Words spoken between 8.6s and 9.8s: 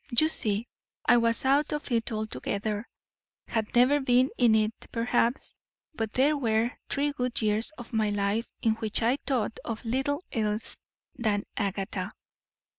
in which I thought